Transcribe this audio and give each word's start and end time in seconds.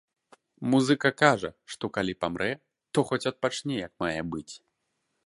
Музыка 0.73 1.09
кажа, 1.21 1.51
што 1.73 1.85
калі 1.97 2.13
памрэ, 2.25 2.49
то 2.97 3.05
хоць 3.11 3.23
адпачне 3.33 3.75
як 3.87 3.93
мае 4.05 4.17
быць. 4.33 4.51